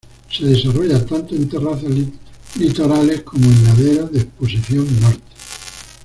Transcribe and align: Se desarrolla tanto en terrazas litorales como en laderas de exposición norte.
Se 0.31 0.43
desarrolla 0.47 1.05
tanto 1.05 1.35
en 1.35 1.47
terrazas 1.47 1.91
litorales 2.55 3.21
como 3.21 3.45
en 3.45 3.63
laderas 3.65 4.11
de 4.11 4.21
exposición 4.21 4.87
norte. 4.99 5.21